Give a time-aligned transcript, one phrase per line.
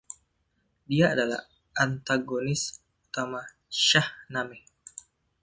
[0.89, 1.41] Dia adalah
[1.85, 2.63] antagonis
[3.05, 3.41] utama
[3.81, 4.63] Shahnameh.